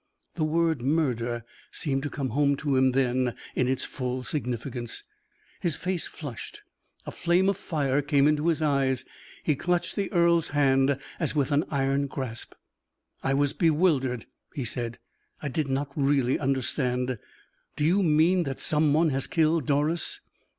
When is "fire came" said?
7.55-8.27